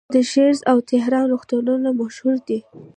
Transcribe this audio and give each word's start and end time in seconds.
د 0.15 0.17
شیراز 0.29 0.59
او 0.71 0.77
تهران 0.91 1.25
روغتونونه 1.31 1.89
مشهور 2.01 2.37
دي. 2.47 2.59